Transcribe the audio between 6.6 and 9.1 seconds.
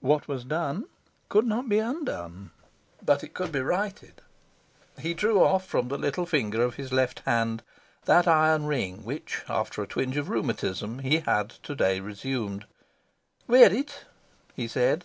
of his left hand that iron ring